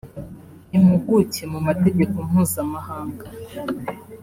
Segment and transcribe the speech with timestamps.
[0.75, 3.25] impuguke mu mategeko mpuzamahanga